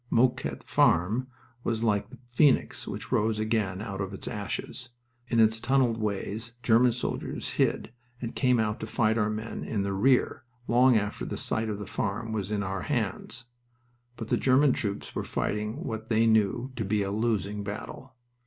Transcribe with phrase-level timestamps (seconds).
[0.09, 1.27] Mouquet Farm
[1.63, 4.89] was like the phoenix which rose again out of its ashes.
[5.27, 9.83] In its tunneled ways German soldiers hid and came out to fight our men in
[9.83, 13.45] the rear long after the site of the farm was in our hands.
[14.15, 18.15] But the German troops were fighting what they knew to be a losing battle.